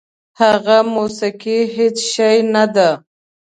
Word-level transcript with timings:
هغه 0.41 0.77
موسیقي 0.95 1.59
هېڅ 1.75 1.97
شی 2.13 2.35
نه 2.53 2.65
ده. 2.75 2.89